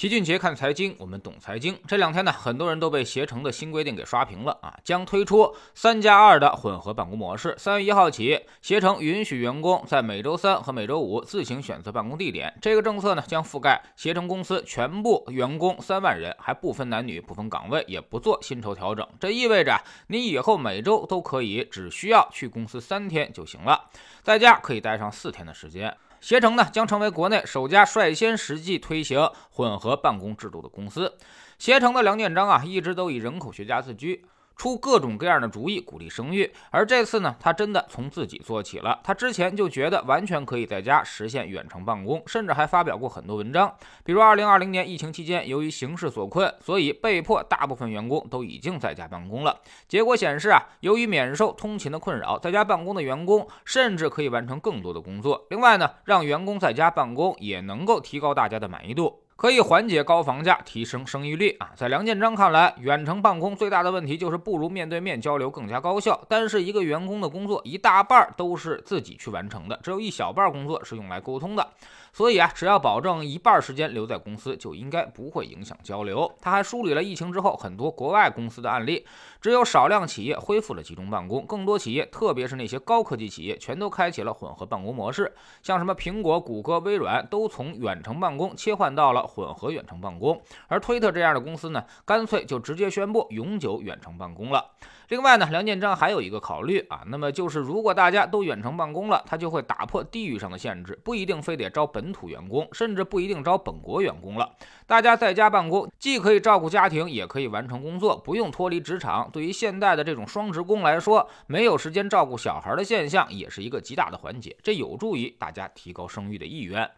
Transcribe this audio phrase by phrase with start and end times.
[0.00, 1.78] 齐俊杰看财经，我们懂财经。
[1.86, 7.54] 这两天呢，很多人都被携程的新规定给刷屏了啊，将推出三加二的混合办公模式。
[7.58, 12.50] 三月一号起，携程允许员工在每周三和每周五自行选择办公地点。
[12.62, 19.06] 这个政策呢，将覆盖携程公司全部员工三万人，还不分男女、不分岗位，也不做薪酬调整。
[19.20, 23.90] 这意味着你以后每周都可以只需要去公司三天就行了，
[24.22, 25.94] 在家可以待上四天的时间。
[26.20, 31.16] 携程呢将成为国内首家率先实际推行混合办公制度的公司。
[31.58, 34.24] 携程的梁建章啊，一直都以人口学家自居。
[34.60, 39.00] 出各种各样的主意鼓励生育，而这次呢，他真的从自己做起了。
[39.02, 43.74] 他之前就觉得完全可以在家实现远程办公，甚至还发表过很多文章。
[44.04, 49.60] 比如，二零二零年疫情期间，由于形势所困，所以被迫大部分员工都已经在家办公了。
[49.88, 55.46] 结果显示啊，由于免受通勤的困扰，在家办公的员工甚至可以完成更多的工作。
[55.48, 59.19] 另外呢，让员工在家办公也能够提高大家的满意度。
[59.40, 61.70] 可以缓解高房价，提升生育率啊！
[61.74, 66.22] 在梁建章看来，远程办公最大的问题就是不如面对面交流更加高效。
[66.28, 71.66] 但是一个员工的工作一大半都是自己去完成的，只有一小半工作是用来沟通的。
[72.12, 76.30] 所以啊，只要保证一半时间留在公司，就应该不会影响交流。
[76.40, 79.06] 他还梳理了疫情之后很多国外公司的案例，
[79.40, 85.32] 只有少量企业恢复了集中办公，更多企业，特别是那些高科技企业，全都开启了混合办公模式。
[85.62, 94.72] 像什么苹果、谷歌、微软都从远程办公切换到了混合远程办公，而推特这样的公司呢，干脆就直接宣布永久远程办公了。
[95.08, 104.56] 另外呢，梁建章还有一个考虑啊，那么就是如果大家都远程办公了，他就会打破地域上的限制，不一定非得招本本土员工，甚至不一定招本国员工了。
[104.86, 109.28] 大家在家办公，既可以照顾家庭，也可以完成工作，不用脱离职场。
[109.30, 114.56] 对于现代的这种双职工来说，没有时间照顾小孩的现象，也是一个极大的缓解。
[114.62, 116.90] 这有助于大家提高生育的意愿。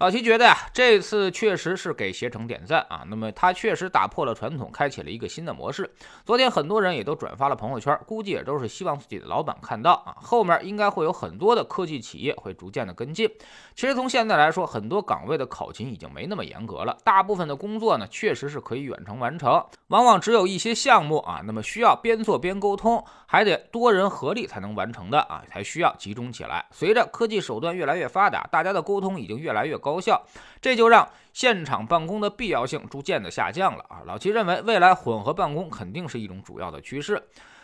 [0.00, 3.04] 老齐觉得呀，这次确实是给携程点赞啊。
[3.06, 5.90] 那么他确实打破了传统，开启了一个新的模式。
[6.24, 10.16] 昨天很多人也都转发了朋友圈，估计也都是希望自己的老板看到啊。
[10.22, 13.30] 后面应该会有很多的科技企业会逐渐的跟进。
[13.74, 19.62] 其实从现在来说，很多岗位的考勤已经没那么严格了，大部分的工作呢确实是可以远程完成。
[19.88, 26.64] 往往只有一些项目啊，那么需要边做边沟通，还得多人合力才能完成的啊，才需要集中起来。
[26.70, 29.89] 随着科技手段越来越发达，大家的沟通已经越来越高。
[29.90, 30.22] 高效，
[30.60, 34.02] 这就让现场办公的必要性逐渐的下降了啊！
[34.06, 37.20] 老齐认为，未来混合办公肯定是一种主要的趋势。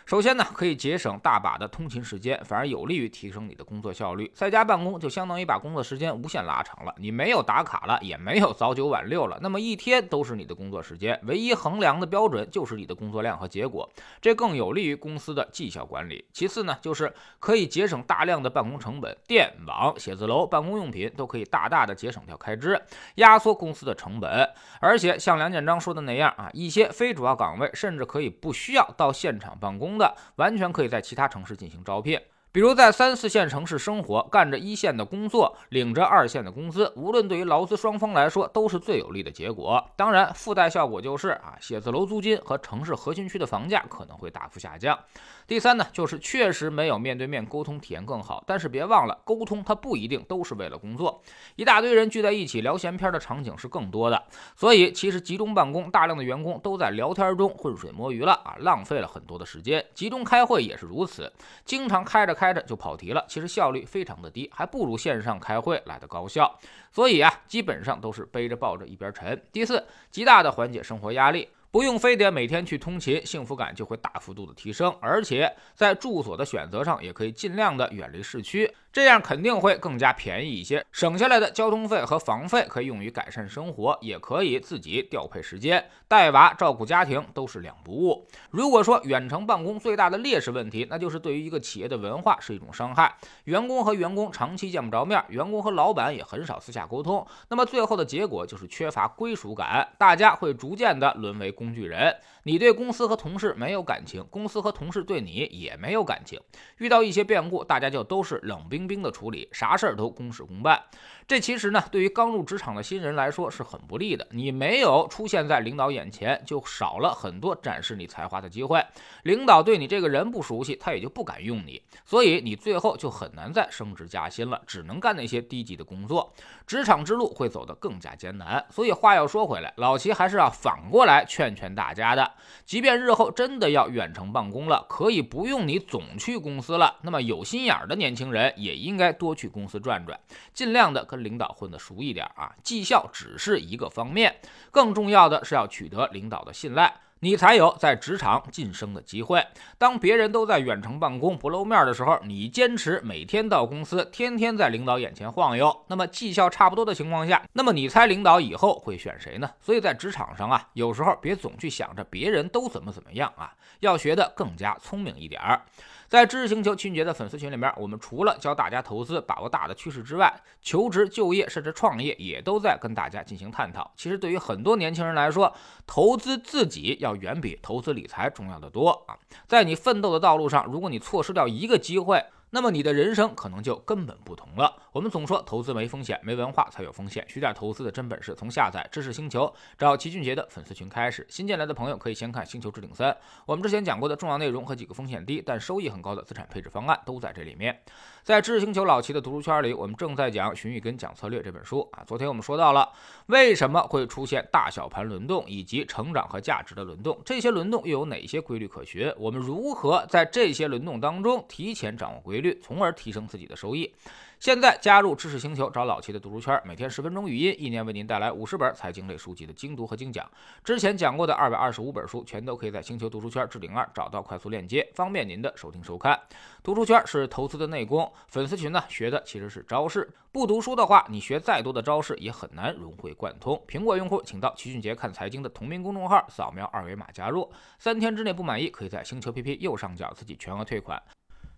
[0.06, 4.30] 首先呢，可以节省大把的通勤时间，反而有利于提升你的工作效率。
[4.32, 13.90] 在家办公就相当于把工作时间无限拉长了，你没有打卡了，也没有早九晚六了，那么一天都是你的工作时间，唯一衡量的标准就是你的工作量和结果，
[14.20, 16.24] 这更有利于公司的绩效管理。
[16.32, 22.80] 其次呢，就是可以节省大量的办公成本，电网、写字楼、办公用品都可以大大的节省掉开支，
[23.16, 24.48] 压缩公司的成本。
[24.80, 29.95] 而且像梁建章说的那样啊，一些非主要岗位甚至可以不需要到现场办公。
[29.96, 32.20] 的完全可以在其他城市进行招聘。
[32.56, 39.86] 比如在三四线城市生活，干着一线的工作，领着二线的工资，无论对于劳资双方来说都是最有利的结果。
[39.94, 44.98] 当然，附带效果就是啊，写字楼租金和城市核心区的房价可能会大幅下降。
[45.46, 48.42] 第三呢，就是确实没有面对面沟通体验更好。
[48.46, 51.20] 但是别忘了，沟通它不一定都是为了工作。
[51.56, 54.24] 一大堆人聚在一起聊闲篇的场景是更多的。
[54.54, 59.84] 所以其实集中办公，大量的员工都在聊天中浑水摸鱼了啊，浪费了很多的时间。
[59.92, 61.30] 集中开会也是如此，
[61.66, 62.45] 经常开着开。
[62.46, 66.56] 开着就跑题了，其实效率非常的低，还不如线上开会来的高效。
[66.92, 69.42] 所以啊，基本上都是背着抱着一边沉。
[69.50, 71.48] 第四，极大的缓解生活压力。
[71.72, 80.82] 不用非得每天去通勤，幸福感就会大幅度的提升，而且在住所的选择上也可以尽量的远离市区，这样肯定会更加便宜一些。
[80.90, 88.26] 省下来的交通费和房费可以用于改善生活，也可以自己调配时间，带娃照顾家庭都是两不误。
[88.48, 93.14] 如果说远程办公最大的劣势问题，那就是对于一个企业的文化是一种伤害，
[93.44, 101.74] 员工和员工长期见不着面，员工和老板也很少私下沟通，那么最后的结果就是缺乏归属感，大家会逐渐的沦为工。
[101.74, 106.40] 具人，你对公司和同事没有感情，公司和同事对你也没有感情。
[106.78, 110.80] 遇到一些变故，大家就都是冷冰兵的处理，啥事儿都公事公办。
[111.26, 114.24] 这其实呢，对于刚入职场的新人来说是很不利的。
[114.30, 118.80] 你没有出现在领导眼前，就少了很多展示你才华的机会。
[119.24, 126.32] 领导对你这个人不熟悉，他也就不敢用你，所以你最后就很难再升职加薪了，只能干那些低级的工作。
[126.64, 128.64] 职场之路会走得更加艰难。
[128.70, 131.56] 所以话要说回来，老齐还是要反过来劝。
[131.56, 132.32] 劝大家的。
[132.66, 140.18] 即便日后真的要远程办公了，可以不用你总去公司了，那么有心眼儿的年轻人也应该多去公司转转，
[140.52, 142.54] 尽量的跟领导混得熟一点啊。
[142.62, 144.36] 绩效只是一个方面，
[144.70, 147.00] 更重要的是要取得领导的信赖。
[147.20, 149.42] 你才有在职场晋升的机会。
[149.78, 159.50] 当别人都在远程办公不露面的时候，你坚持每天到公司，天天在领导眼前晃悠，那么绩效差不多的情况下，那么你猜领导以后会选谁呢？
[159.62, 165.62] 所以在职场上啊，有时候别总去想着别人都怎么怎么样啊，要学得更加聪明一点儿。
[166.08, 170.32] 在知识星球群杰的粉丝群里面，我们除了教大家投资、把握大的趋势之外，
[170.62, 173.92] 求职、就业甚至创业也都在跟大家进行探讨。
[173.96, 175.52] 其实对于很多年轻人来说，
[175.86, 179.18] 投资自己要远比投资理财重要的多啊！
[179.46, 182.24] 在你奋斗的道路上，如果你错失掉一个机会，
[182.56, 184.74] 那么你的人生可能就根本不同了。
[184.90, 187.22] 我们总说投资没风险，没文化才有风险。
[187.28, 191.26] 学点投资的真本事，从下载知识星球找齐俊杰的粉丝群开始。
[191.28, 193.12] 新进来的朋友可以先看《星球置顶三》，
[193.44, 197.78] 我们之前讲过的重要内容和几个风险低但收益很高的资产配置方案都在这里面。
[198.22, 202.02] 在知识星球老齐的读书圈里，我们正在讲《荀彧根讲策略》这本书啊。
[202.06, 202.90] 昨天我们说到了
[203.26, 209.12] 为什么会出现大小盘轮动，以及成长和价值的轮动，这些轮动又有哪些规律可循？
[209.18, 213.94] 我们如何在这些轮动当中提前掌握规律，从而提升自己的收益？
[214.38, 220.30] 现在加入知识星球，找老齐的读书圈，每天十分钟语音，一年为您带来五十本财经类书籍的精读和精讲。
[220.62, 226.20] 之前讲过的二百二十五本书，全都可以在星球读书圈置顶二找到快速链接，方便您的收听收看。
[226.62, 230.06] 读书圈是投资的内功，粉丝群呢学的其实是招式。
[230.30, 233.58] 不读书的话，你学再多的招式也很难融会贯通。
[233.66, 241.02] 苹果用户请到齐俊杰看财经的同名公众号，扫描二维码加入，三天之内不满意，可以在星球 PP 右上角自己全额退款。